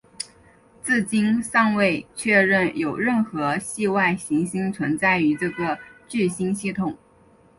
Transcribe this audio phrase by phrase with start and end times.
[0.83, 5.77] 至今尚未确认有任何系外行星存在于这个
[6.07, 6.97] 聚星系统。